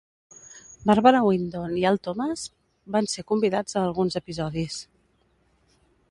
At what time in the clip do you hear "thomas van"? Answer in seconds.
2.07-3.09